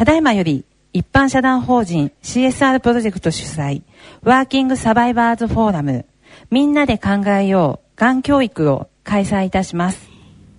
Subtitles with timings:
[0.00, 3.82] ただいまより一般社団法人 CSR プロジェクト主催
[4.22, 6.06] ワーキングサバイバーズフォーラム
[6.50, 10.08] みんなで考えようがん教育を開催いたします。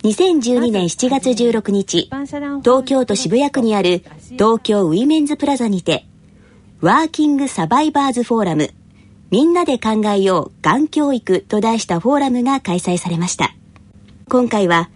[0.04, 2.12] 2012年7月16日
[2.62, 6.06] 東京都渋谷区にある東京ウィメンズプラザにて
[6.80, 8.70] ワーキングサバイバーズフォーラム
[9.32, 13.56] みんなで考えようがん教育と題したフォーラムが開催されました。
[14.30, 14.92] 今回は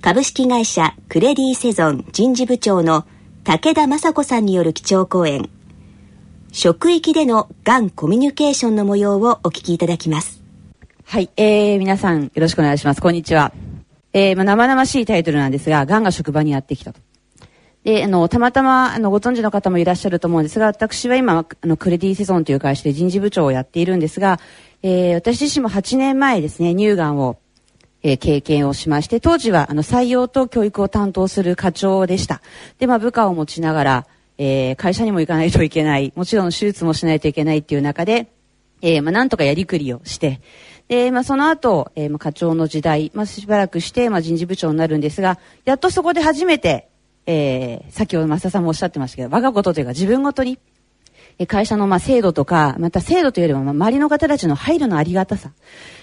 [0.00, 3.04] 株式会社クレディセゾン人事部長の
[3.52, 5.50] 武田雅子さんによる基調講演。
[6.52, 10.40] 職域でのがんコミュニケーションの模様をお聞きいただきます。
[11.04, 13.02] はい、えー、皆さんよろしくお願いします。
[13.02, 13.52] こんにちは、
[14.12, 17.00] えー、まあ、生々しいタイトルなんですががんが職場にやってきたと。
[17.82, 24.38] で、あの、たまたま、あの、ご存知の方もいらっしゃると思うんですが、私は今、あの、クレディセゾンという会社で人事部長をやっているんですが、
[24.84, 27.36] えー、私自身も8年前ですね、乳がんを
[28.02, 32.40] えー、経験をしまして、当時はあの採用と教育を担当する課長でした。
[32.78, 34.06] で、まあ部下を持ちながら、
[34.38, 38.28] えー、会社にも行かないといけない、もちろん手術もしないといけないっていう中で、
[38.82, 40.40] えー、まあなんとかやりくりをして、
[40.88, 46.88] で、まあその後、えー、まあ課長の時代、まあしばらくして、まあ人事部長になるんですが、やっとそこで初めて、
[47.26, 50.58] えー、先ほど増田さんもおっしゃってましたけど、我がことというか自分ごとに、
[51.46, 55.52] 会社のまあ制度とか、また制度というよりも、ま、周りの方たちの配慮のありがたさ、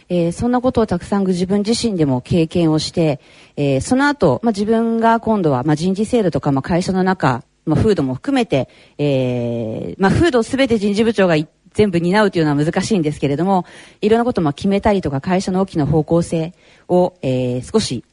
[0.10, 3.20] えー、そんなことをたくさん自分自身でも経験をして、
[3.56, 11.36] えー、その後、まあ、自分が今度は、まあ、人事制度とか、まあ、会社の中、まあ、風土も含めて、えー、まあ、風土すべて人事部長が
[11.74, 13.66] 全部担うというのは難しいんですけれども、
[14.02, 16.54] いろんなことも決めたりとか、会社の大きな方向性
[16.88, 18.04] を、えー、少し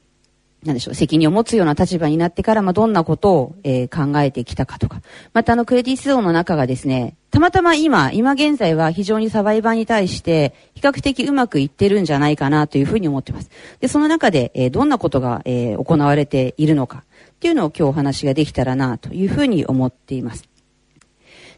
[0.65, 5.03] なんでしょう、責任を持つような立場になってから、まあ、どんなことを、えー、考えてきたかとか。
[5.35, 13.51] また、あの、クレディスゾーンの中がですね、たまたま今、今現在は非常にサバイバーに対して、比較的うまくいってるんじゃないかなというふうに思ってます。
[13.81, 20.49] で、その中で、えー、どんなことが、えー、行われているのか、っていうのを今日お話ができたらな、というふうに思っています。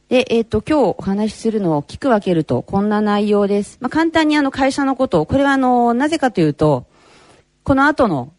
[0.09, 3.79] で、えっ、ー、と、今日お話しするのを聞く分けると、こんな内容です。
[3.81, 6.87] まあ、簡単にあの、会社のことを、これはあの、なぜかというと、
[7.65, 8.33] この後の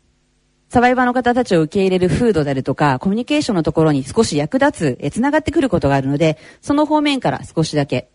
[0.70, 8.10] サバイバーの方たちを受け入れる風土であるとか、コミュニケーションのところに少し役立つ、え、繋がってくることがあるので、その方面から少しだけ、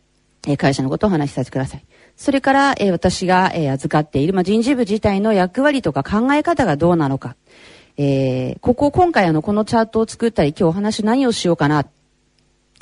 [0.46, 1.84] え、会社のことをお話しさせてください。
[2.16, 7.36] それから、え、私が、え、預かっている、まあ、人事部自体の役割とか考え方がどうなのか。
[7.96, 11.86] えー、ここ、今回あの、このチャートを作ったり、今日お話何をしようかな。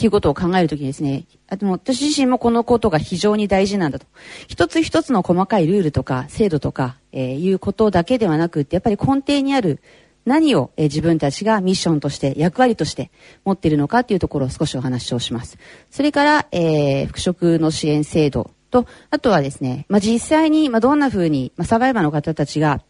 [0.01, 4.07] っていうことを考えるときにですね、あでも私自身もこのことが非常に大事なんだと。
[4.49, 9.83] 一つ一つの細かいルールとか制度とか、えー、いうことだけではなくって、やっぱり根底にある
[10.25, 13.11] 何を、えー、自分たちがミッションとして役割として
[13.45, 15.59] 持っているのかっていうところを少しお話をします。
[15.91, 22.81] それから、えー、復職の支援制度と、あとはですね、まあ、実際に、まあ、どんな風に、まあ、サバイバーの方たちが、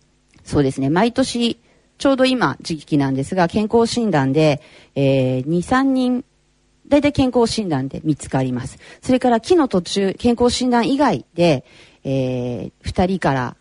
[0.44, 1.59] そうですね、毎年、
[1.98, 4.62] ちょうど今時期なんですが、健康診断で、
[4.94, 6.25] えー、2、3人
[6.91, 8.78] 大体健康診断で見つかります。
[9.01, 11.65] それから木の途中、健康診断以外で、
[12.05, 13.56] えー、2人から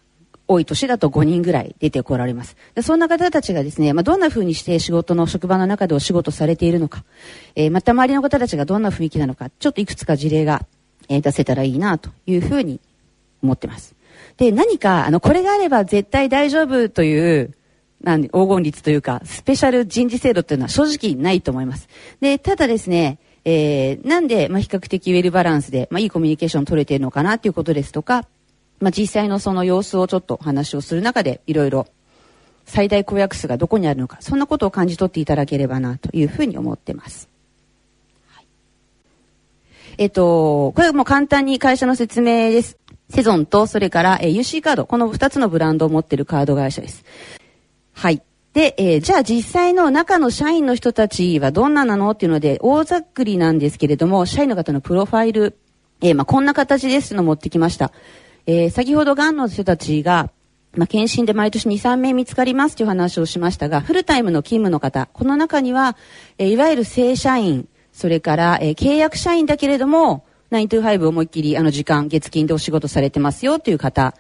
[0.48, 2.58] 多い年だと5人ぐらい出てこられます。
[2.74, 7.06] でそんな方たちがですね、まあ、どんな風にして仕事の職場の中でお仕事されているのか、
[7.56, 10.66] えー、また周りの方たちがどんな雰囲気なのか、ちょっといくつか事例が、
[11.08, 12.80] え、出せたらいいなというふうに
[13.44, 13.96] 思ってます。
[14.38, 17.54] で、何か、あの、これがあれば絶対大丈夫という、
[18.02, 21.90] なんで、黄金率というか、スペシャル人事制度っていうのは正直ないと思います。
[22.22, 28.26] で、ただですね、えー、なんで、まあ、比較的ウェルバランスで、まあ、いいコミュニケーション取れているのかなっていうことですとか、
[28.80, 31.88] まあ、実際のその様子をちょっと話をする中で、いろいろ
[32.66, 37.28] 最大公約数がどこにあるのか、そんなことを感じ取っていただければな、というふうに思ってます。
[38.28, 38.46] はい、
[39.98, 42.78] えっ、と、これはもう簡単に会社の説明です。
[43.10, 47.04] セゾンと、それから、えー、UC カード、この2つのブランドを持っているカード会社です。
[48.00, 48.22] はい。
[48.54, 55.58] で、えー、じゃあ実際の中の社員の人たちはどんななのっていうので、大ざっくりなんですけれども、社員の方のプロファイル、
[56.00, 57.92] えー、まあ、こんな形ですの持ってきました。
[58.46, 60.32] えー、先ほどがんの人たちが、
[60.78, 65.98] まあ、検診で毎年2、3名見つかりますという話をしましたが、フルタイムの勤務の方、この中には、
[66.38, 74.16] えー、いわゆる正社員、それから、えー、契約社員だけれども、9 to 5思いっきりあの時間、月金でお仕事されてますよという方、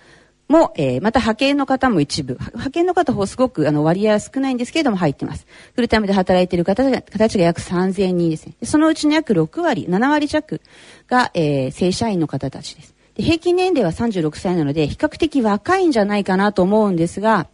[0.49, 5.45] も、えー、また派遣の方も一部、派遣の方もすごくあの割合は少ないんですけれども入ってます。
[5.75, 8.55] フルタイムで働いている方が形が約3000人ですね。
[8.63, 10.59] そのうちの約6割、7割弱
[11.07, 12.95] が、えー、正社員の方たちです。
[13.15, 17.47] で平均年齢は36歳なので、比較的若いんじゃないかなと思うんですが、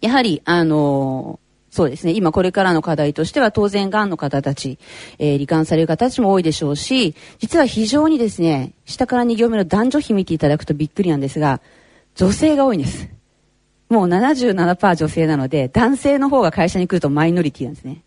[0.00, 2.12] やはり、あのー、そうですね。
[2.12, 4.78] 今これからの課題としては当然癌の方たち、
[5.18, 11.60] えー、罹患される方たちも多いでしょうし、実は非常にですね、下から2行目の男女比見ていただくとびっくりなんですが、
[12.14, 13.08] 女性が多いんです。
[13.88, 18.02] もう77%女性なので、男性の方が会社に来るとマイノリティなんですね。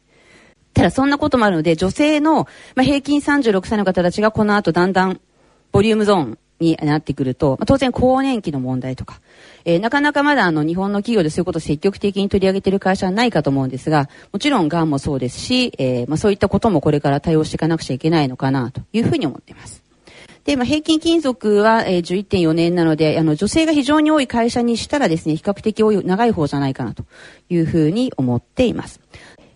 [0.74, 5.22] ただそんなこともあるので、女性の、まあ、平均36歳の方たちがこの後だんだん
[5.72, 9.22] ボリュームゾーンになってくると、まあ、当然更年期の問題とか、
[9.64, 19.85] えー、なかなかまだあの日本の企業でそういうことを積極的に取り上げている会社はないかと思うんですが、もちろんがんもそうですし、えー、まあ、そういったこともこれから対応していかなくちゃいけないのかなというふうに思っています。
[20.46, 27.04] で、まあ、平均勤続は、えー、11.4年なので、あの、女性が非常に多い会社にしたらですね、比較的多い、長い方じゃないかなと
[27.50, 29.02] いうふうに思っています。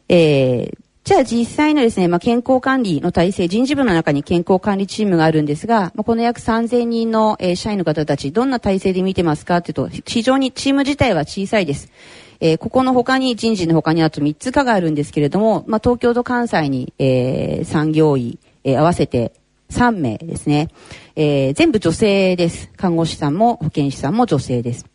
[0.09, 9.57] えー、じゃあ実際のですね、まあ、健康管理の体制、人事部の中に健康管理チームがあるんですが、まあ、この約3000人の、えー、社員の方たち、どんな体制で見てますか？
[9.57, 11.91] っていうと、非常にチーム自体は小さいです。
[12.39, 19.33] えー、ここの他に、人事の他にあと3つ課があるんですけれども、まあ、東京と関西に、えー、産業医、えー、合わせて
[19.71, 20.69] 3名ですね。
[21.15, 22.71] えー、全部女性です。
[22.75, 24.85] 看護師さんも保健師さんも女性です。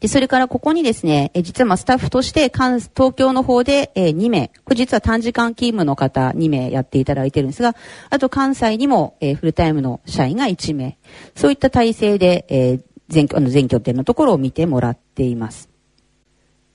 [0.00, 7.76] で、それからここにですね、え実はまスタッフとして、東京の方で、え2名、これ実は短時間勤務の方2名やっていただいてるんですが、
[8.08, 10.98] あと関西にも、えフルタイムの社員が1名、
[11.34, 15.69] そういった体制で、え全あの全拠点のところを見てもらっています。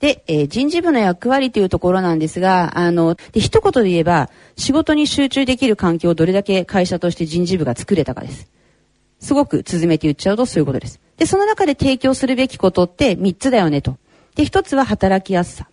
[0.00, 8.50] で、えー、人事部の役割というところなんですが、あの、で、一言で言えば、仕事に集中できる環境をどれだけ会社として人事部が作れたかです。
[9.20, 11.00] すごく続めて言っちゃうとそういうことです。
[11.16, 13.96] で、その中で提供するべきことって3つだよねと。
[14.34, 15.68] で、1つは働きやすさ。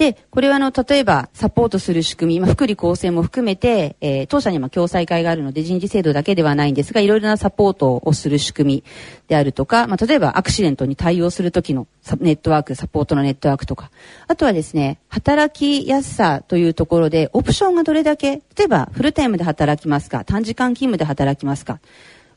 [0.00, 8.84] で、これはあの、例えば、サポートする仕組み、まあ、福利厚生も含めて、えー、当社にも共済会があるので人事制度だけではないんですが、いろいろなサポートをする仕組み
[9.28, 11.86] であるとか、まあ、例えばアクシデントに対応するときの
[12.18, 13.90] ネットワーク、サポートのネットワークとか、
[14.26, 21.78] あとはですね、働きやすさというところで、オプションがどれだけ、例えば、フルタイムで働きますか、短時間勤務で働きますか、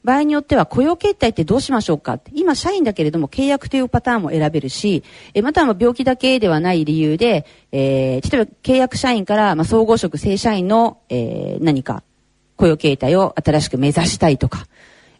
[0.03, 2.19] 場合によっては雇用形態ってどうしましょうか？
[2.33, 5.03] 今社員だけれども契約というパターンも選べるし、
[5.33, 12.03] えまたは病気だけではない理由で、えー、例えば契約社員から、まあ、総合職正社員の、えー、何か
[12.57, 14.67] 雇用形態を新しく目指したいとか、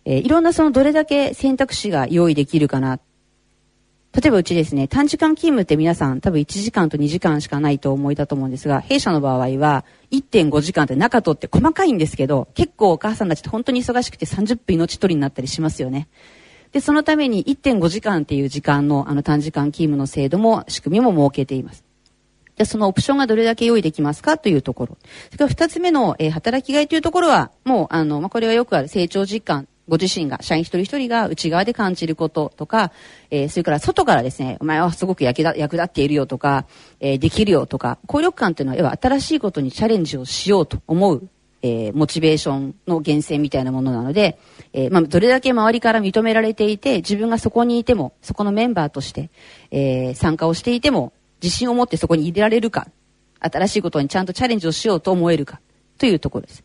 [0.06, 3.00] えー、いろんなそのどれだけ選択肢が用意できるかな
[4.14, 16.08] 例えばうちですね、短時間勤務って皆さん多分1時間と2時間しかないと思いだと思うんですが、弊社の場合は1.5時間って中取って細かいんですけど、結構お母さんたちって本当に忙しくて30分命取りになったりしますよね。
[16.74, 21.84] で、そのために1.5時間っていう時間のあの短時間勤務の制度も仕組みも設けています。
[22.56, 24.98] で、そのオプションがどれだけ用意できますかというところ。
[25.32, 32.92] それから二つ目の、えー、働きがいというところは、もう、あの、まあ、これはよくある成長実感ご自身が、社員一人一人が内側で感じることとか、
[33.30, 36.66] えー、それから外からですね、お前はすごく役立役立っているよとか、
[37.00, 41.30] えー、できるよとか、効力感というのは、要は新しいことにチャレンジをしようと思う、
[41.62, 44.40] えー、モチベーションの源泉みたいなものなので、
[44.74, 49.30] えまあ、どれだけ周りから認められていて、自分がそこにいても、そこのメンバーとして、
[49.70, 51.14] え参加をしていても、
[51.44, 52.88] 自信を持ってそこに入れられるか、
[53.42, 55.62] 新しいことにちゃんとチャレンジをしようと思えるか、
[56.00, 56.64] というところです。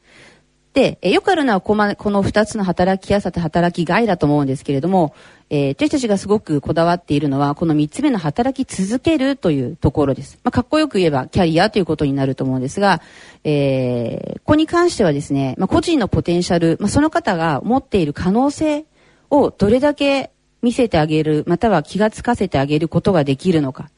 [0.75, 5.15] で、えよくあるのはこの二つの働きやさと働きがいだと思うんですけれども、
[5.51, 10.39] えー、私たちがすごくこだわっているのは、この三つ目の働き続けるというところです。
[10.45, 13.01] まあ、かっこよく言えばキャリアということになると思うんですが、
[13.45, 18.85] えー、ここに関してはですね、まあ、個人のポテンシャル、まあ、その方が持っている可能性
[19.31, 20.31] をどれだけ
[20.63, 23.91] 見せてあげる、または気がつかせてあげることができるのか。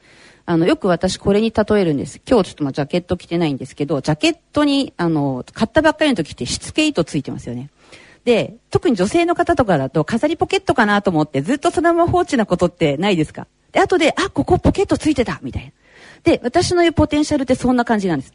[0.50, 2.20] あの、よく私これに例えるんです。
[2.28, 7.70] 今日ちょっとまあジャケット着てないんですけど、ジャケットに、あの、買ったばっかりの時ってしつけ糸ついてますよね。
[8.24, 13.46] で、特に女性の方とかだと飾りポケットかなと思ってずっとそのまま放置なことってないですか？
[13.70, 15.70] で、後で、あ、ここポケットついてたみたいな。
[16.24, 18.34] で、私の言うポテンシャルってそんな感じなんです。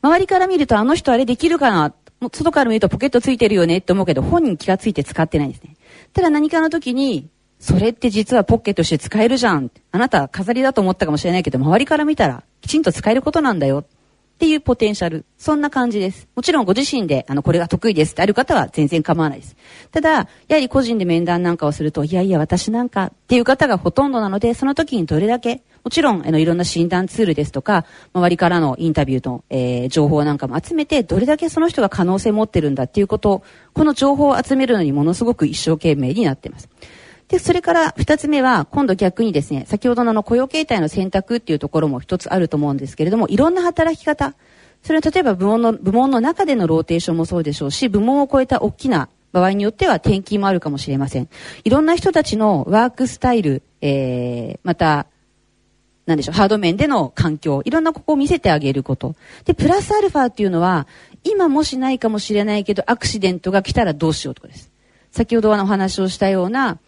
[0.00, 1.92] 周りから見るとあの人あれできるかな？
[2.32, 5.76] 外から見るとポケットついてるよねって思うけど、本人気がついて使ってないんですね。
[6.14, 9.70] ただ何かの時に、それって実はポッケとして使えるじゃん。
[9.90, 13.84] あなた飾りだと思ったかもしれないけど、周りから見たらきちんと使えることなんだよ。
[14.38, 15.24] っていうポテンシャル。
[15.36, 16.28] そんな感じです。
[16.36, 19.56] もちろんご自身で、あの、これが得意ですってある方は全然構わないです。
[19.90, 27.84] ただ、やはり個人で面談なんかをすると、いやいや、私なんかっていう方がほとんどなので、その時にどれだけ、もちろん、あの、いろんな診断ツールですとか、
[28.14, 33.42] 周りからのインタビューの、えー、情報なんかも集めて、どれだけその人が可能性を持ってるんだっていうことを、
[33.74, 36.68] この情報を集めるのにものすごく一生懸命になっています。
[37.28, 44.34] で、それから二つ目は、今度逆にですね、先ほどのあの雇用形態の選択っていうところも一つあると思うんですけれども、いろんな働き方、
[44.82, 51.28] それは例えば部門の、部門の中でのローテーションもそうでしょうし、部門を超えた大きな場合によっては転勤もあるかもしれません。
[51.64, 55.06] いろんな人たちのワークスタイル、えー、また、
[56.06, 59.14] なんでしょう、ハード面での環境、いろんなここを見せてあげること。
[59.44, 60.86] で、プラスアルファっていうのは、
[61.24, 64.70] 今もしないかもしれないけど、アクシデントが来たらどうしようとかです。
[65.10, 66.78] 先ほどのお話をしたような、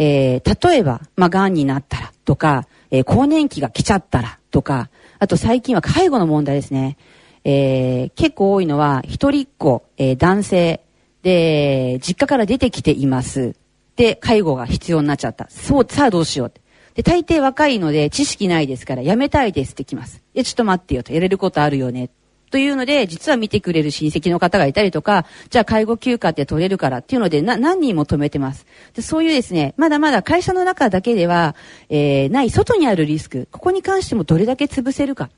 [0.00, 6.96] えー、例えば、まあ、癌になったらとか、えー、更年期が来ちゃったらとか、あと最近は介護の問題ですね。
[7.44, 10.80] えー、結構多いのは、一人っ子、えー、男性、
[11.22, 13.56] で、実家から出てきています。
[13.96, 15.48] で、介護が必要になっちゃった。
[15.50, 16.52] そう、さあどうしよう。
[16.94, 20.22] で、大抵若いので知識ないですから、やめたいですってきます。
[20.34, 22.10] いや、ちょっと待ってよと、やれることあるよね。
[22.50, 28.66] というので、実は見てくれる親戚の方がいたりとか、じゃあ介護休暇って取れるからっていうので、な、何人も止めてます。
[28.94, 31.54] で、そういうですね、まだまだ会社の中だけでは、
[31.88, 35.30] えー、ない、外にあるリスク、ここに関してもどれだけ潰せるか。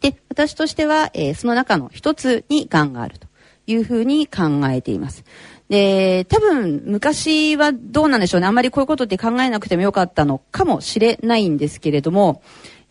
[0.00, 3.26] で、私としては、えー、その中の一つに癌があると
[3.66, 5.24] いうふうに考えています。
[5.68, 8.46] で、多分昔はどうなんでしょうね。
[8.46, 12.42] あんまりこういうことって考えなくてもよかったのかもしれないんですけれども、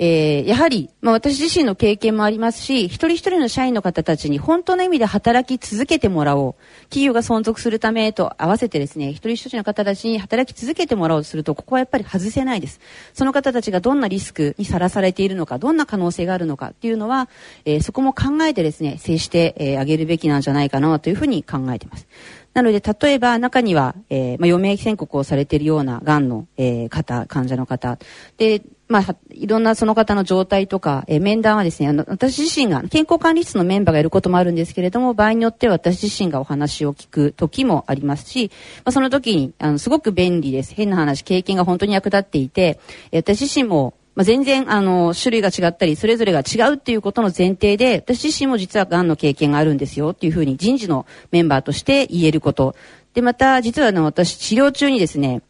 [0.06, 6.56] えー、やはり、まあ、私自身の経験もありますし、一人一人の社員の方たちに本当の意味で働き続けてもらおう。
[6.90, 12.82] 企業が存続するためと合わせてですね、一人一人の方たちに働き続けてもらおうとすると、ここはやっぱり外せないです。
[13.14, 17.30] その方たちがどんなリスクにさらされているのか、どんな可能性があるのかっていうのは、
[17.64, 22.08] えー、そこも考えてですね、接してあ、えー、げるべきなんじゃないかなというふうに考えています。
[22.54, 27.98] なので、例えば中には、えー、まあ、余命宣告をされているような癌の、えー、方、患者の方。
[28.38, 40.74] で、まあ、いろんなその方の状態とか、えー、面談はですね、あの、私自身が健康管理室のメンバーがいることもあるんですけれども、場合によっては私自身がお話を聞く時もありますし、まあ、その時に、あの、すごく便利です。
[40.74, 42.80] 変な話、経験が本当に役立っていて、
[43.12, 52.76] えー、私自身も、まあ、全然、あの、種類が違ったり、それぞれが違うっていうことの前提で、私自身も実は癌の経験があるんですよっていうふうに人事のメンバーとして言えること。
[53.14, 55.42] で、また、実はあの、私治療中にですね、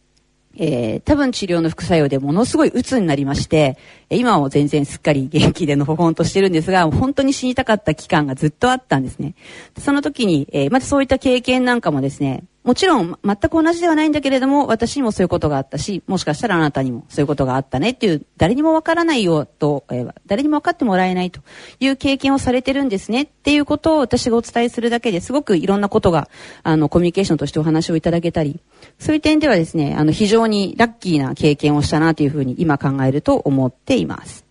[0.56, 3.76] えー、多分治療の副作用でものすごい鬱になりまして、
[4.10, 9.34] 今も全然すっかり元気でのほほんとしてるんですが、本当に死にたかった期間がずっとあったんですね。
[9.78, 21.42] その時に、えー、またそういった経験なんかもですね、もちろん全く同じではないんだけれども、私にもそういうことがあったし、もしかしたらあなたにもそういうことがあったねっていう、誰にもわからないよと、えー、誰にも分かってもらえないと
[21.78, 26.30] いう経験をされてるんですねっていうことを私がお伝えするだけですごくいろんなことが、
[26.62, 28.58] あの、コミュニケーションとしてお話をいただけたり、
[28.98, 34.43] そういう点ではですね、あの、非常にラッキーな経験をしたなというふうに今考えると思っています。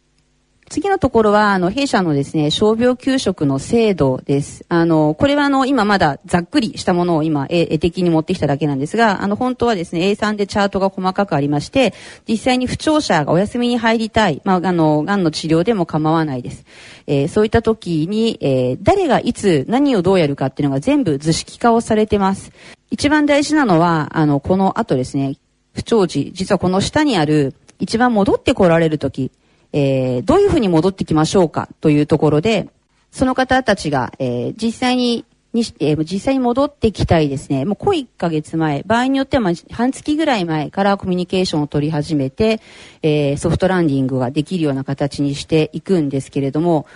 [0.73, 4.65] 次のところは、あの、弊社のですね、傷病給食の制度です。
[4.69, 11.93] あの、これはあの、今まだざっくりしたものを今、絵的に持ってきただけなんですが、あの、本当はですね、A3 でチャートが細かくありまして、
[12.27, 16.65] 実際に不調者がお休みに入りたい、まあ、あの、癌の治療でも構わないです。
[17.05, 22.51] えー、そういった時に、えー、誰がいつ何をどうやるかっていうのが全部図式化をされてます。
[22.89, 25.35] 一番大事なのは、あの、この後ですね、
[25.75, 29.29] 不調時、実はこの下にある、一番戻ってこられる時、
[29.73, 32.69] えー、どういうふうに戻ってきましょうかというところで、
[33.11, 37.63] その方たちが、えー、実際ににえー、実際に戻ってきたいですね。
[37.63, 42.59] もう濃い1ヶ月前、場合によっては半月ぐらい前からコミュニケーションを取り始めて、
[43.03, 46.87] えー、ソフトランディングができるような形にしていくんですけれども、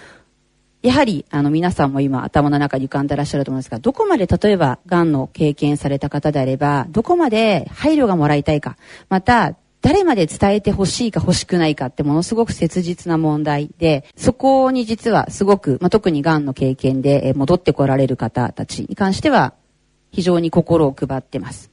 [0.81, 8.77] やはり、あの、皆さんも今頭の中に浮かんでらっしゃると思うんですが、どこまで例えば、癌の経験された方であれば、どこまで配慮がもらいたいか、
[9.09, 19.53] また、誰まで伝えて欲しいか欲しくないかってものすごく切実な問題で、そこに実はすごく、まあ、特に癌の経験で戻ってこられる方たちに関しては、
[20.11, 21.69] 非常に心を配ってます。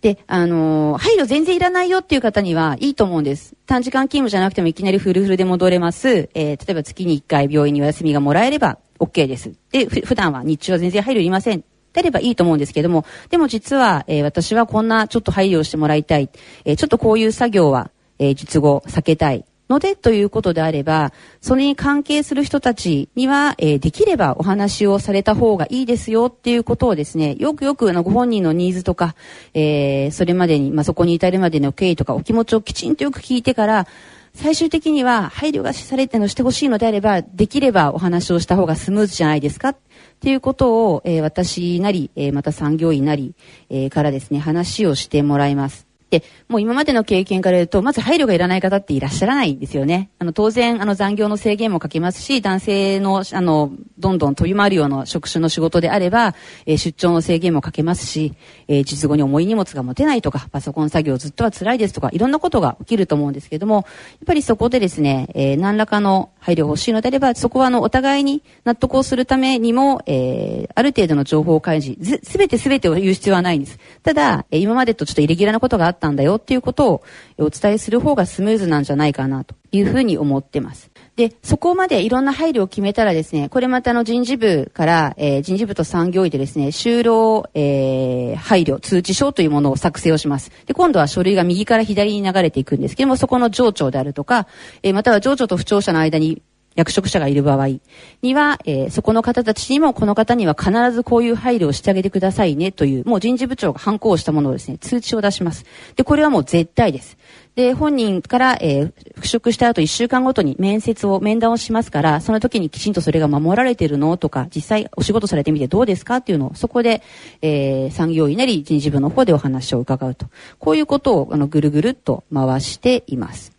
[0.00, 3.54] で、あのー、配慮全然いらないよっていう方にはいいと思うんです。
[3.66, 6.28] 短時間勤務じゃなくてもいきなりフルフルで戻れます。
[6.34, 9.52] えー、例えば月に1回病院にお休みがもらえれば OK です。
[9.72, 11.64] で、普段は日中は全然配慮いりません。
[12.02, 16.30] でればいいと思うんですけども、でも実は、えー、私はこんなちょっと配慮をしてもらいたい、
[16.64, 19.44] えー、ちょっとこういう作業は、えー、術後避けたい。
[19.68, 29.16] ので、ということであれば、それに関係する人たちには、えー、できればお話をされた方がいいですよっていうことをですね、よくよくあのご本人のニーズとか、
[29.54, 33.88] え、それまでに、まあ、そこに至るまでの経緯とかお気持ちをきちんとよく聞いてから、
[34.36, 39.74] 最終的には配慮がされてのしてほしいのであれば、できればお話をした方がスムーズじゃないですか
[40.16, 43.34] っていうことを、えー、私なり、えー、また産業医なり、
[43.68, 45.85] えー、からですね、話をしてもらいます。
[46.10, 50.10] で、もう今までの経験から言うと、まず配慮がいらない方っていらっしゃらないんですよね。
[50.20, 56.34] あの、当然、あの、残業の制限もかけますし、男性の、あの、どんどん飛び回るような職種の仕事であれば、
[56.64, 58.34] えー、出張の制限もかけますし、
[58.68, 63.84] えー、術後に重い荷物が持てないとか、パソコン作業ずっとは辛いですとか、いろんなことが起きると思うんですけども、やっ
[64.26, 73.78] ぱりそこでですね、えー、何らかの配慮が欲しいのであれば、そこはあの、お互いに納得をするためにも、えー、ある程度の情報開示、すべてすべてを言う必要はないんです。
[74.04, 77.02] ただ、え、今までとちょっとイレギュラーなことがあったんだよっていうことを
[77.38, 80.90] お伝えする方がスムーズなんじゃないかなというふうに思ってます。
[81.16, 90.50] で、そこまでいろんな配慮を決めたらですね、これまたの人事部から、えー、人事部と産業医でですね、就労、えー、配慮通知書というものを作成をします。
[90.66, 94.46] で、今度は書類が右から左に流れていくんですけども、そこの情緒であるとか、
[94.82, 96.42] えー、または情緒と不調者の間に
[96.76, 97.80] 役職者がいる場合
[98.22, 105.64] には、えー、そこの方たちにもこの方には必ずこういう配慮をしてあげてくださいねという、もう人事部長が反抗したものをですね、通知を出します。
[105.96, 107.16] で、これはもう絶対です。
[107.54, 114.18] で、本人から、えー、復職した後1週間ごとに面接を、面談をしますから、その時にきちんとそれが守られてるの？
[114.18, 116.16] とか、実際お仕事されてみてどうですか？
[116.16, 117.00] っていうのを、そこで、
[117.40, 120.26] えー、産業医なり人事部の方でお話を伺うと。
[120.58, 123.55] こういうことを、あの、ぐるぐるっと回しています。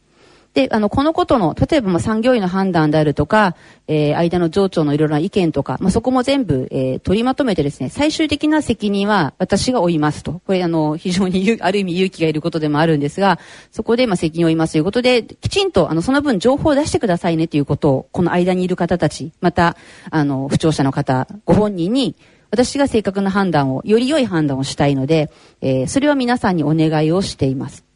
[0.57, 3.55] で、あの、このことの、例えば、ま、産業医の判断であるとか、
[3.87, 10.41] えー、間の上長のいろいろな意見とか、まあ、そこも全部、えー、取りまとめてですね、最終的な責任は私が負いますと。
[10.47, 13.37] これ、あの、非常に、 ある意味勇気がいることでもあるんですが、
[13.69, 19.77] そこで、ま、責任を負いますということで、きちんと、あの、その分情報を出してくださいねということを、この間にいる方たち、また、
[20.09, 22.15] あの、不調者の方、ご本人に、
[22.49, 25.29] 私が正確な判断を、より良い判断をしたいので、
[25.61, 27.86] えー、それは皆さんにお願いをしています。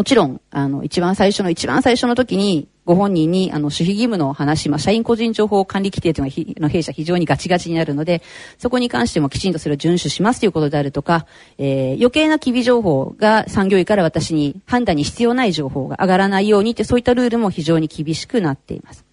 [0.00, 8.22] もちろん、あの、一番最初の、一番最初の時に、ご本人に、あの、守秘義務の話、まあ、社員個人情報管理規定というのは、の弊社非常にガチガチになるので、
[8.56, 11.26] そこに関してもきちんとそれを遵守しますということであるとか、
[11.58, 19.04] えー、余計な機微情報が産業医から私に判断に必要ない情報が上がらないようにって、そういったルールも非常に厳しくなっています。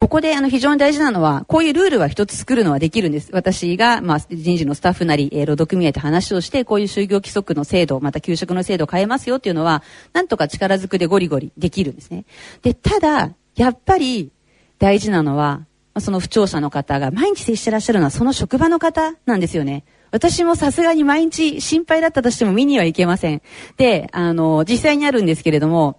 [0.00, 3.30] ここであの非常に大事なのは、こういうルールは一つ作るのはできるんです。
[3.32, 12.24] 私が、まあ、人事のスタッフなり、えー、労働組合と話をして、こういう就業規則の制度、また給食の制度を変えますよっていうのは、なんとか力ずくでゴリゴリできるんですね。
[12.62, 14.30] で、ただ、やっぱり
[14.78, 15.66] 大事なのは、
[16.00, 19.84] その不調者の方が毎日接してらっしゃるのはその職場の方なんですよね。
[20.10, 23.42] 私もさすがに毎日心配だったとしても見には行けません。
[23.76, 25.98] で、あの、実際にあるんですけれども、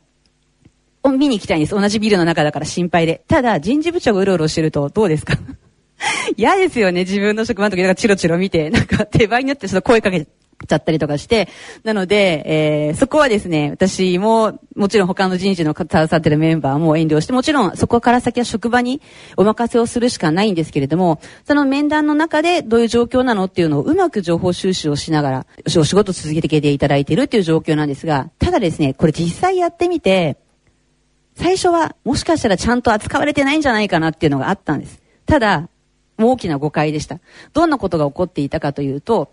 [1.03, 1.75] を見に行きたいんです。
[1.75, 3.23] 同じビルの中だから心配で。
[3.27, 5.37] ただ、人事部長がうろうろしてるとどうですか？
[6.37, 11.49] 嫌ですよね、自分の職場の時、なんかチロチロ見て、なんか手前によってちょっと声かけちゃったりとかして、
[11.83, 19.01] なので、えー、そこはですね、私も、もちろん他の人事の携わってるメンバーも遠慮して、もちろんそこから先は職場に
[19.35, 25.45] お任せをするしかないんですけれども、その面談の中でどういう状況なのっていうのをうまく情報収集をしながら、
[25.77, 30.37] お仕事続けていただいているっていう状況なんですが、ただですね、これ実際やってみて、
[31.39, 35.01] 最初はもしかしたらちゃんと扱われてないんじゃないかなっていうのがあったんです。
[35.25, 35.69] ただ、
[36.17, 37.19] 大きな誤解でした。
[37.53, 39.31] どんなことが起こっていたかというと、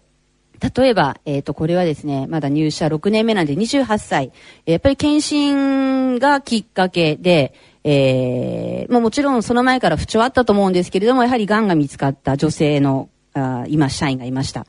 [0.76, 4.32] 例えば、えっ、ー、と、これはですね、まだ入社6年目なんで28歳。
[4.66, 14.64] やっぱり検診がきっかけで、えー、まあ、もちろんその前から不調あったと思うんですけれども、やはり癌が見つかった女性の、あ今、社員がいました。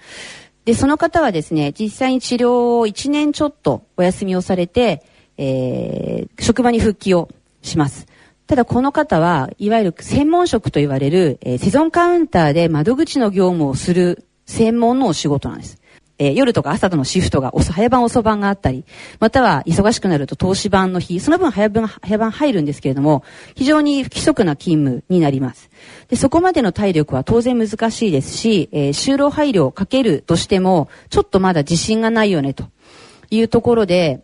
[0.65, 5.03] で、その方はですね、実際に治療を1年ちょっとお休みをされて、
[5.37, 7.29] えー、職場に復帰を
[7.61, 8.07] します。
[8.47, 15.81] ただこの方は、いわゆる専門職と言われる、えー、セゾンカウンターで窓口の業務をする専門のお仕事なんです。
[16.19, 18.85] えー、夜とか朝とのシフトが早番遅番があったり、
[19.19, 23.23] または忙しくなると投資番の日、その分早番、早番入るんですけれども、
[23.55, 25.69] 非常に不規則な勤務になります。
[26.07, 32.65] で、そこまでの体力は当然難しいですし、えー、就労配慮をかけるとしても、ちょっとまだ自信がないよね、と
[33.29, 34.23] いうところで、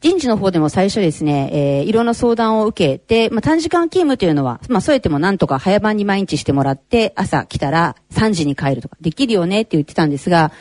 [0.00, 10.52] 人事の方でも最初ですね、えー、いろんな相談を受けて、まあ、短時間勤務というのは、まあ、そうやってもなんとか早番に毎日してもらって、朝来たら3時に帰るとか、できるよねって言ってたんですが、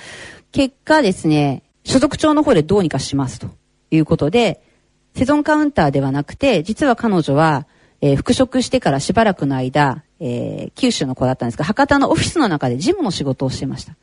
[0.52, 3.48] 結果ですね、所属長の方でどうにかしますと
[3.92, 4.62] いうことで、
[5.16, 7.66] セゾンカウンターではなくて、実は彼女は、
[8.02, 13.96] えー、復職してからしばらくの間、えー、九州の子だったんですが、博多のオフィスの中で事務の仕事をしてました。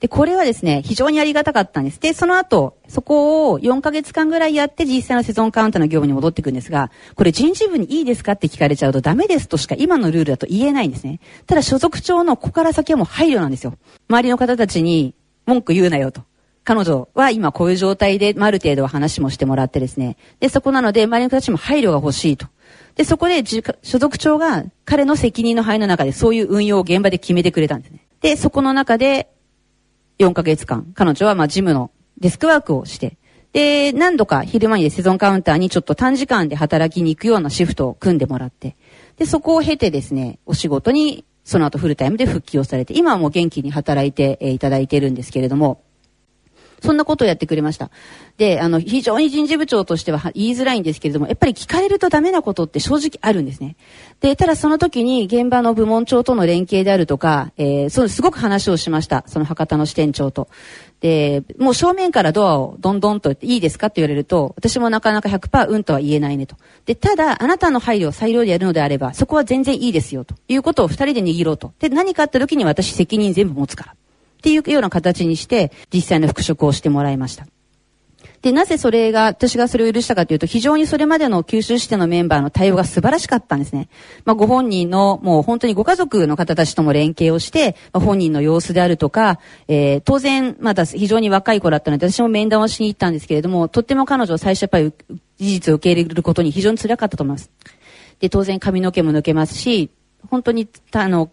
[0.00, 1.98] で、これはですね、非常にありがたかったんです。
[1.98, 11.20] で、その後、そこを4ヶ月間ぐらいやって実際のセゾンカウンターの業務に戻っていくんですが、これ人事部にいいですかって聞かれちゃうとダメですとしか今のルールだと言えないんですね。
[11.46, 13.74] ただ所属長のここから先はもう配慮なんですよ。
[14.08, 15.14] 周りの方たちに
[15.46, 16.22] 文句言うなよと。
[16.64, 20.16] 彼女は今こういう状態で、まあ、ある程度は話もしてもらってですね。
[20.40, 22.46] で、そこなので周りの方たちも配慮が欲しいと。
[22.96, 28.06] で、そこで所属長が彼の責任の範囲の中でそういう運用を現場で決めてくれたんですね。
[28.20, 29.28] で、そこの中で
[30.18, 33.16] 4ヶ月間、彼女はまあ事務のデスクワークをして、
[33.52, 38.76] で、何度か昼間にセゾンカウンターにちょっと短時間で働きに行くようなシフトを組んでもらって、
[39.16, 45.82] で、そこを経てですね、お仕事にその後フルタイムで復帰をされて、今はもう元気に働いて、いただいているんですけれども、
[46.84, 47.90] そんなことをやってくれました。
[48.36, 53.76] で、あの、非常に人事部長としては言いづらいんですけれども、やっぱり聞かれるとダメなことって正直あるんですね。
[54.20, 59.24] で、ただその時に現場の部門長との連携であるとか、えー、そうすごく話をしました。
[59.26, 60.48] その博多の支店長と。
[61.00, 66.56] で、もう正面からドアをどんどんといいですかって言われると、私もなかなか100%うんとは言えないねと。
[66.86, 71.72] で、ただ、あなたの配慮を裁量でやるのであれば、そこは全然いいですよということを二人で握ろうと。
[71.78, 73.94] で、何かあった時に私責任全部持つから。
[74.44, 77.46] っていうような形にして、実際の復職をしてもらいました。
[78.42, 83.88] で、なぜそれが、私がそれを許したかというと、非常にそれまでの九州支店のメンバーの対応が素晴らしかったんですね。
[84.26, 94.92] まあ、ご本人の、もう本当にご家族の方たちとも連携をして、まあ、本人の様子であるとか、えー、当然、まだ非常に若い子だったので、私も面談をしに行ったんですけれども、とっても彼女は最初やっぱり
[95.38, 97.50] 事実を受け入れることに非常に辛かったと思います。
[98.20, 99.88] で、当然髪の毛も抜けますし、
[100.28, 101.30] 本当に、あの、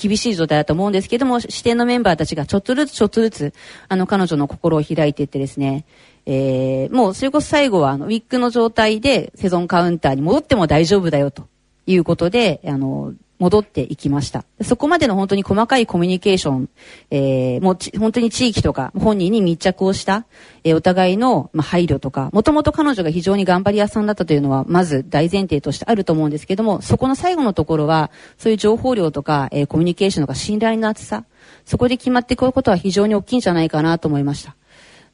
[0.00, 3.54] 厳しい状態だと思うんですけども、支店のメンバーたちがちょっとずつちょっとずつ、
[3.88, 5.84] あの、彼女の心を開いていってですね、
[6.26, 11.48] えー、もうそれこそ最後はあのウィッグの状態でセゾンカウンターに戻っても大丈夫だよと
[11.86, 14.44] いうことで、あの、戻っていきました。
[14.62, 16.68] そこまでの本当に細かいコミュニケーション、
[17.10, 20.26] えー、もう本当に地域とか本人に密着をした、
[20.62, 31.24] えー、お互いの、まあ、配慮とか、もともと彼女が非常に頑張り屋さんだったというのは、まず大前提としてあると思うんですけども、そこの最後のところは、そういう情報量とか、えー、コミュニケーションとか信頼の厚さ、
[31.64, 34.54] そこで決まってくることは非常に大きいんじゃないかなと思いました。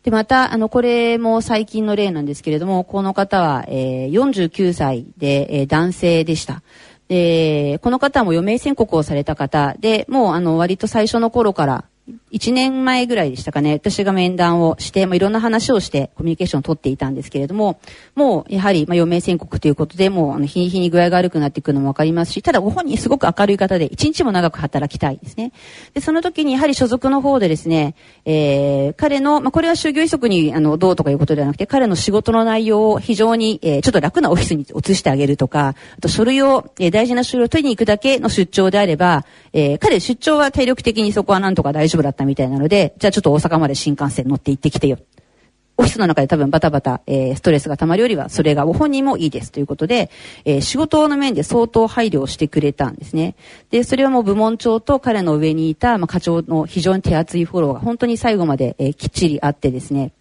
[0.06, 6.62] で、また、あの、これも最近の例なんですけれども、この方は、えー、49歳で、えー、男性でした。
[7.08, 11.84] で、この方も余命宣告をされた方で、もう、あの、割と最初の頃から、
[12.36, 17.80] 1年前ぐらいでしたかね、私が面談をして、まあ、いろんな話をしてコミュニケーションを取っていたんですけれども、
[18.14, 25.52] もうやはり、まあ、余命宣告ということで、もうあの日に日に具合が悪くなっていくのもわかりますし、ただご本人すごく明るい方で、1日も長く働きたいですね。
[25.94, 27.94] で、その時にやはり所属の方でですね、
[28.24, 44.98] えー、彼の、まあ、これは就業移植にあのどうとかいうことではなくて、彼の仕事の内容を非常に、えー、ちょっと楽なオフィスに移してあげるとか、あと書類を、えー、大事な書類を取りに行くだけの出張であれば、えー、彼出張は体力的にそこはなんとか大丈夫だったみたいなので、じゃあちょっと大阪まで新幹線乗って行ってきてよ。
[45.78, 50.10] オフィスの中で多分バタバタ、えー、ストレスが溜まるよりは、それがご本人もいいですということで、
[50.46, 53.36] えー、仕事の面で相当配慮をしてくれたんですね。
[53.70, 60.12] で、それはもう部門長と彼の上にいた、まあ、課長の非常に手厚いフォローが本当に最後まで、えー、きっちりあってですね、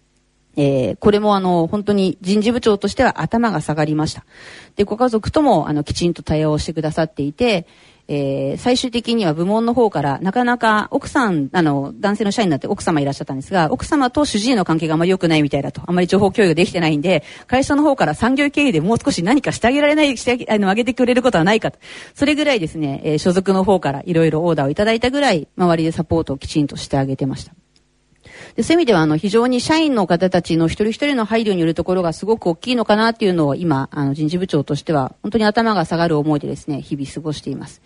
[0.56, 4.26] えー、これもあの、本当に人事部長としては頭が下がりました。
[4.74, 7.66] で、ご家族ともあの、きちんと対応してくださっていて、
[8.08, 21.78] えー、最終的には部門の方からなかなか奥さん、あの、男性の社員になって奥様いらっしゃったんですが、奥様と主治医の関係があまり良くないみたいだと、あまり情報共有できてないんで、会社の方から産業経営でもう少し何かしてあげられない、してあげ、あの、あげてくれることはないかと。
[22.14, 27.52] それぐらいですね、えー、所属の方からいろいろオーダーをいただいたぐらい、周りでサポートをきちんとしてあげてました。
[28.56, 37.82] でそういう意味では、あの、非常に社員の方たちの一人一人の配慮によるところがすごく大きいのかなっていうのを今、あの、人事部長としては、本当に頭が下がる思いでですね、日々過ごしています。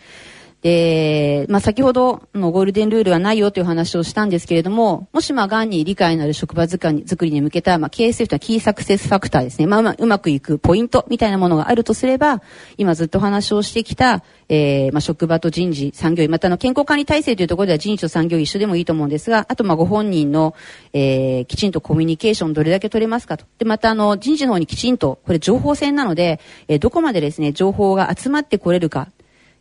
[0.62, 9.66] で、まあ、先ほどのゴールデンルールはないよという話をしたんですけれども、もしまあ、がんに理解のある職場づかに作りに向けた、まあ、KSF とはキーサクセスファクターですね。
[9.66, 12.42] まあ、まあ、うまくいくポイントみたいなものがあるとすれば、
[12.76, 20.54] 今ずっと話をしてきた、えー、まあ、職場と人事、産業医、またの健康管理体制というところでは人事と産業医一緒でもいいと思うんですが、あとまあ、ご本人の、
[20.92, 23.46] えー、きちんとコミュニケーションどれだけ取れますかと。
[23.58, 29.08] で、またあの、人事の方にきちんと、これ情報戦なので、えー、どこまでですね、情報が集まってこれるか。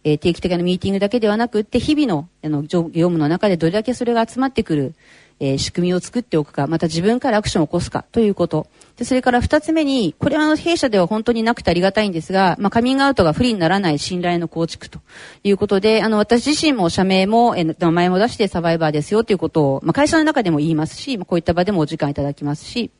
[0.04, 4.96] えー、定期的なミーティングだけではなくって、日々のあの業務の中でどれだけそれが集まってくる、
[5.42, 8.68] えー、仕組みを作っておくか、また自分からアクションを起こすかということ。
[8.98, 15.00] で、それから二つ目に、これはあの弊社では本当になくてありがたいんですが、まあ、カミングアウトが不利にならない信頼の構築と
[15.44, 22.92] いうことで、あの、私自身も社名も、えー、名前も出してサバイバーですよということを、まあ、会社の中でも言いますし、まあ、こういった場でもお時間いただきますし、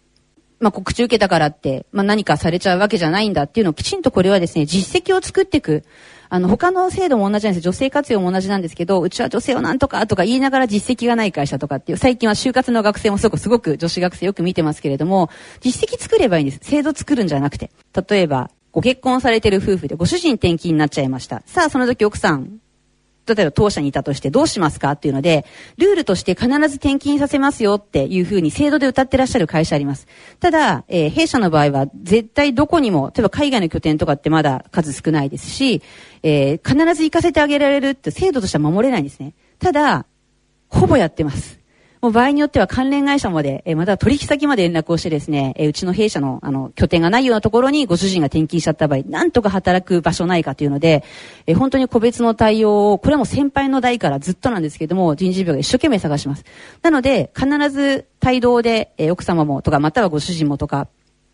[0.60, 5.84] まあ、告知受けたからって、まあ、何かされちゃうわけじゃないんだっていうのをきちんとこれはですね、実績を作っていく。
[6.32, 16.60] あの、他の制度も同じなんですよ女性活用も同じなんですけど、うちは女性をなんとかとか言いながら実績がない会社とかっていう、最近は就活の学生もすごく、すごく女子学生よく見てますけれども、実績作ればいいんです。
[16.62, 17.72] 制度作るんじゃなくて。
[18.10, 21.42] 例えば、ご結婚されてる夫婦でご主人転勤になっちゃいました。
[21.48, 22.60] さあ、その時奥さん、
[23.36, 25.46] 例えば当社にいたとしてどうしますかっていうので、
[25.78, 30.08] ルールとして必ず転勤させますよっていうふうに制度で歌ってらっしゃる会社あります。
[30.40, 35.82] ただ、えー、弊社の場合は絶対どこにも、例えば海外の拠点とかってまだ数少ないですし、
[36.24, 39.34] えー、必ず行かせてあげられるって制度としては守れないんですね。
[39.60, 40.06] ただ、
[40.68, 41.60] ほぼやってます。
[42.02, 51.04] もう場合によっては関連会社まで、えまた取引先まで連絡をしてですね、えうちの弊社のあの拠点がないようなところにご主人が転勤しちゃった場合、なんとか働く場所ないかというので、
[51.46, 56.46] え本当に個別の対応を、これはもう先輩の代からずっとなんですけども、人事部が一生懸命探します。
[56.82, 60.88] なので、必ず帯同で、え奥様もとか、またはご主人もとか、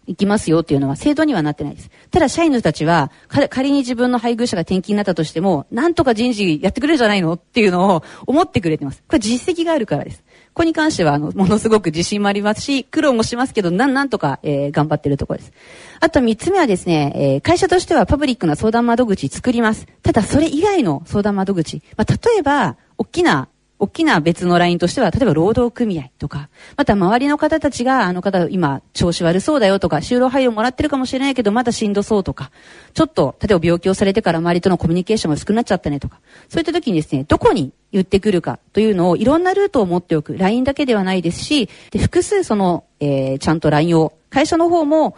[0.07, 1.89] 行きますよっていうのは制度にはなってないです。
[2.11, 3.11] ただ社員の人たちは、
[3.49, 9.03] 仮に自分の配偶者が転勤になったとしても、なんとか人事やってくれるじゃないのっていうのを思ってくれてます。
[9.07, 10.23] これ実績があるからです。
[10.55, 15.51] ここに関しては、あの、ものすごく自信もありますし、苦労もしますけど、なん、なんとか、えー、頑張ってるところです。
[15.99, 19.85] あと三つ目はですね、えー、会社としてはパブリックな相談窓口作ります。
[20.01, 21.83] ただ、それ以外の相談窓口。
[21.97, 32.51] まあ、例えば、大きな大きな別のラインとしては、例えば労働組合とか、また周りの方たちが、あの方今調子悪そうだよとか、就労配慮もらってるかもしれないけど、まだしんどそうとか、
[32.93, 40.37] ちょっと、例えば病気をされてから周りとのコミュニケーションが薄くなっちゃったねとか、そういった時にですね、どこに言ってくるかというのをいろんなルートを持っておく。
[40.37, 45.15] LINE だけではないですし、で複数その、えー、ちゃんと LINE を、会社の方も、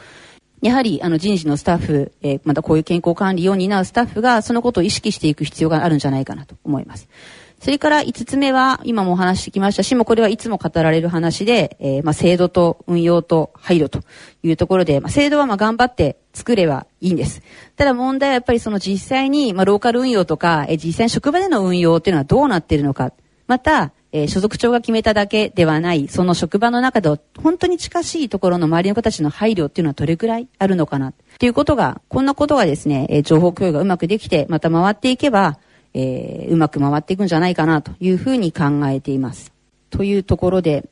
[0.62, 7.08] やはり、あの、人事のスタッフ、えー、またこういう健康管理を担うスタッフが、そのことを意識していく必要があるんじゃないかなと思います。
[7.60, 14.02] それから5つ目は、今もお話してきましたし、もうこれはいつも語られる話で、えー、まあ、制度と運用と配慮と
[14.44, 17.42] いうところで、まあ、制度はまあ頑張って作ればいいんです。
[17.76, 23.12] ただ問題はやっぱりその実際に、まあ、ローカル運用とか、えー、実際に職場での運用っていうのはどうなっているのか。
[23.48, 27.10] また、えー、所属長が決めただけではない、その職場の中で
[27.42, 31.10] 本当に近しいところの周りの子たちの配慮っていうのはどれくらいあるのかな。
[31.10, 35.58] っていうことが、こんなことがですね、えー、情報共有がうまくできて、また回っていけば、
[35.98, 39.52] えー、うまく回っていくんじゃないかなというふうに考えています。
[39.90, 40.88] というところで、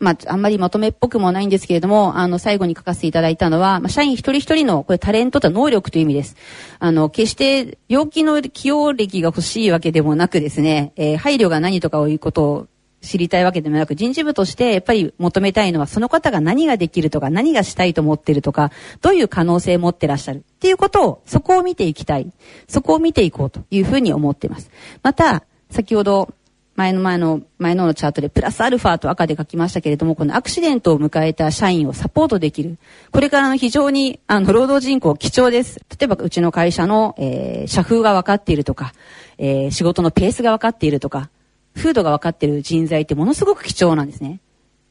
[0.00, 6.36] まあ、あんまりまとめっぽくもないんですけれども、あの、最後に書かせていただいたのは、まあ、社員一人一人の、これタレントと能力という意味です。
[6.80, 12.66] あの、決して、病気の起用歴が欲しいわけでもなくですね、えー、配慮が何とかをいうことを
[13.00, 18.70] 知りたいわけでもなく、人事部としてやっぱり求めたいのは、その方が何ができるとか、何がしたいと思ってるとか、
[19.02, 22.32] どういう可能性を持ってらっしゃるっていうことを、そこを見ていきたい。
[22.66, 24.70] そこを見ていこうというふうに思っています。
[25.04, 26.34] また、先ほど、
[26.74, 32.76] 前の前の、前ののチャートでプラスアルファと赤で書きましたけれども、このアクシデントを迎えた社員をサポートできる。
[33.12, 35.80] これからの非常に、あの、労働人口貴重です。
[35.96, 38.94] 例えば、うちの会社の、えー、社風が分かっているとか、
[39.38, 41.30] えー、仕事のペースが分かっているとか、
[41.76, 44.40] 風土が分かっている人材ってものすごく貴重なんですね。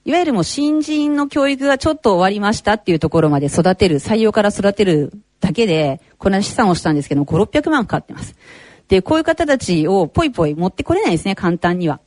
[0.07, 8.35] いわゆるもう新人の教育がちょっと終わりましたっていうところまで育てる、採用から育てるだけで、これは資産をしたんですけども、5、600万かかってます。
[8.87, 11.99] で、こういう方たちをポイポイ持ってこれないですね、簡単には。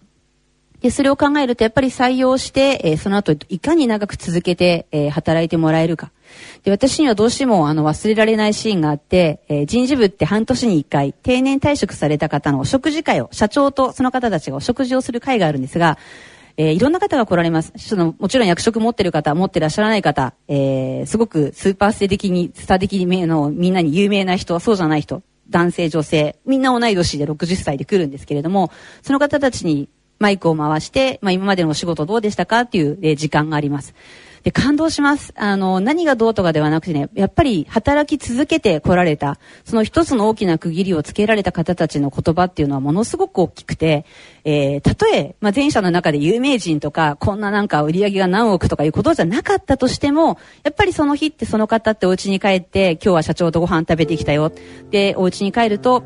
[0.81, 6.11] で、それを考えると、やっぱり採用して、えー、その後、いかに長く続けて、えー、働いてもらえるか。
[6.65, 15.99] で、私にはどうしても、あの、忘れられないシーンがあって、えー、人事部って半年に一回、定年退職された方のお食事会を、社長とその方たちがお食事をする会があるんですが、
[16.61, 17.73] えー、いろんな方が来られます。
[17.79, 28.71] その、もちろん役職持ってる方、持ってらっしゃらない方、えー、すごくスーパーステ的に、スター的に、の、みんなに有名な人、そうじゃない人、男性、女性、みんな同い年で60歳で来るんですけれども、
[29.01, 33.95] その方たちにマイクを回して、まあ今までのお仕事どうでしたかっていう、え時間があります。
[34.43, 35.33] で、感動します。
[35.37, 44.05] あの、何がどうとかではなくてね、やっぱり働き続けて来られた、その一つの大きな区切りをつけられた方たちの言葉っていうのはものすごく大きくて、
[44.45, 54.53] えー、たとえ、まあ、前者の中で有名人とか、こんななんか売り上げが何億とかいうことじゃなかったとしても、やっぱりその日ってその方ってお家に帰って、今日は社長とご飯食べてきたよ。
[54.91, 56.03] で、お家に帰ると、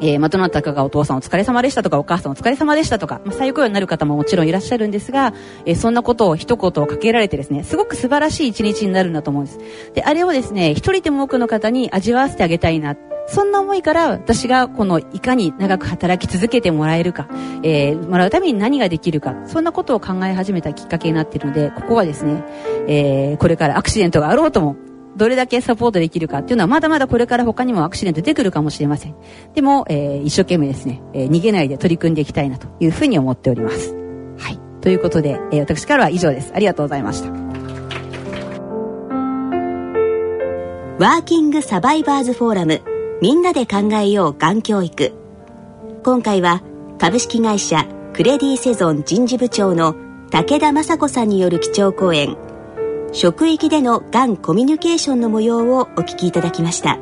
[0.00, 5.34] えー、まあ、どなたかがお父さんお疲れ様でしたとか、お母さんお疲れ様でしたとか、まあ、採用雇用になる方ももちろんいらっしゃるんですが、
[5.66, 9.58] えー、そんなことを一言をかけられてですね、すごく素晴らしい一日になるんだと思うんです。
[9.94, 12.96] で、あれをですね、一人でも多くの方に味わわせてあげたいな。
[13.26, 17.26] そんな思いから私がこのいかに長く働き続けてもらえるか、
[17.62, 22.44] えー、もらうために何ができるか、そんなことを考え始めたきっかけになっているので、ここはですね、
[22.86, 24.76] え、これからアクシデントがあろうとも、
[25.16, 29.14] どれだけサポートできるかっていうのはまだまだこれから他にもアクシデント出てくるかもしれません。
[29.54, 33.94] でも、えー、一生懸命ですね、えー、逃げないで取り組んでいきたいなというふうに思っております。
[34.38, 34.58] はい。
[34.80, 36.52] ということで、えー、私からは以上です。
[36.54, 37.44] ありがとうございました。
[40.96, 42.82] ワーキングサバイバーズフォーラム
[43.20, 45.12] みんなで考えようがん教育
[46.04, 46.62] 今回は
[46.98, 49.96] 株式会社クレディセゾン人事部長の
[50.30, 52.36] 武田雅子さんによる基調講演
[53.14, 56.98] 職域でのがんコミュニケーションの模様をお聞きいただきました。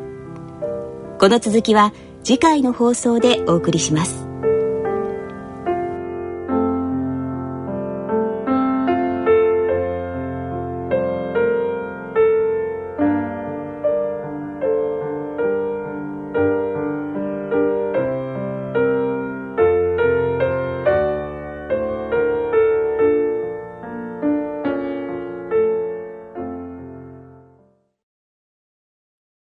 [1.19, 4.32] この続きは次回の放送でお送りします。